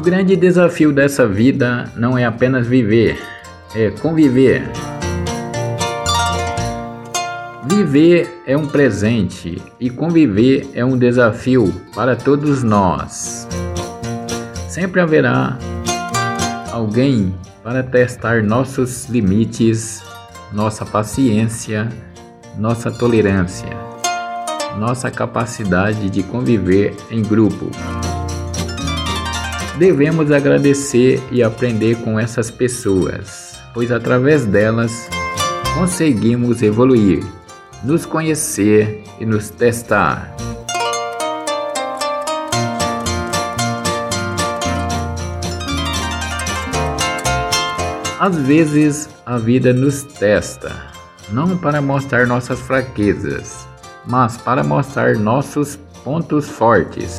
O 0.00 0.02
grande 0.02 0.34
desafio 0.34 0.94
dessa 0.94 1.28
vida 1.28 1.84
não 1.94 2.16
é 2.16 2.24
apenas 2.24 2.66
viver, 2.66 3.20
é 3.74 3.90
conviver. 3.90 4.62
Viver 7.68 8.40
é 8.46 8.56
um 8.56 8.66
presente 8.66 9.60
e 9.78 9.90
conviver 9.90 10.70
é 10.72 10.82
um 10.82 10.96
desafio 10.96 11.70
para 11.94 12.16
todos 12.16 12.62
nós. 12.62 13.46
Sempre 14.70 15.02
haverá 15.02 15.58
alguém 16.72 17.34
para 17.62 17.82
testar 17.82 18.42
nossos 18.42 19.04
limites, 19.04 20.02
nossa 20.50 20.86
paciência, 20.86 21.90
nossa 22.56 22.90
tolerância, 22.90 23.68
nossa 24.78 25.10
capacidade 25.10 26.08
de 26.08 26.22
conviver 26.22 26.96
em 27.10 27.20
grupo. 27.20 27.70
Devemos 29.80 30.30
agradecer 30.30 31.22
e 31.32 31.42
aprender 31.42 31.96
com 32.02 32.20
essas 32.20 32.50
pessoas, 32.50 33.58
pois 33.72 33.90
através 33.90 34.44
delas 34.44 35.08
conseguimos 35.74 36.60
evoluir, 36.60 37.24
nos 37.82 38.04
conhecer 38.04 39.02
e 39.18 39.24
nos 39.24 39.48
testar. 39.48 40.36
Às 48.18 48.36
vezes 48.36 49.08
a 49.24 49.38
vida 49.38 49.72
nos 49.72 50.02
testa, 50.02 50.76
não 51.32 51.56
para 51.56 51.80
mostrar 51.80 52.26
nossas 52.26 52.60
fraquezas, 52.60 53.66
mas 54.06 54.36
para 54.36 54.62
mostrar 54.62 55.16
nossos 55.16 55.76
pontos 56.04 56.50
fortes. 56.50 57.18